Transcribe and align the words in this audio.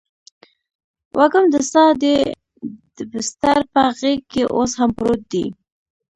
وږم 1.17 1.45
د 1.53 1.55
ساه 1.71 1.91
دی 2.01 2.15
دبسترپه 2.95 3.83
غیږکې 3.99 4.43
اوس 4.55 4.71
هم 4.79 4.89
پروت 4.97 5.21
دي 5.31 5.45